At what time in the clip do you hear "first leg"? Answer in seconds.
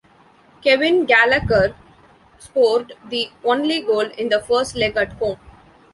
4.39-4.97